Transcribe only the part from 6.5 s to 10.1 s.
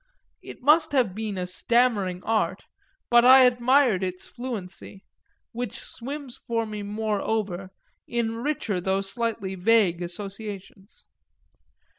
me moreover in richer though slightly vague